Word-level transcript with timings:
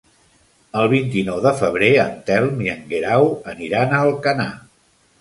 El 0.79 0.89
vint-i-nou 0.93 1.43
de 1.43 1.51
febrer 1.59 1.91
en 2.05 2.17
Telm 2.31 2.65
i 2.67 2.75
en 2.75 2.83
Guerau 2.95 3.31
aniran 3.55 3.99
a 4.01 4.05
Alcanar. 4.11 4.53